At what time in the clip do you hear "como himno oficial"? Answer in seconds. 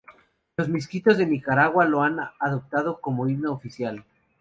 3.01-4.03